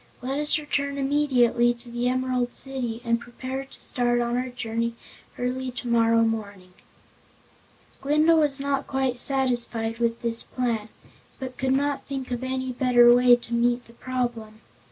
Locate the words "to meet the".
13.35-13.93